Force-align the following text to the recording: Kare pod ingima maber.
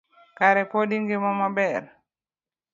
Kare 0.37 0.63
pod 0.71 0.89
ingima 0.97 1.31
maber. 1.39 1.83